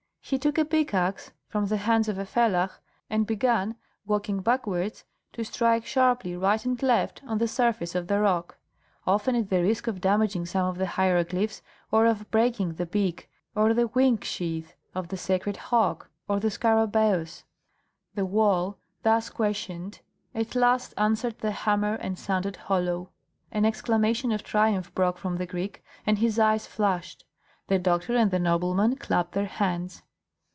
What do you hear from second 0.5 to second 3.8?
a pick axe from the hands of a fellah, and began,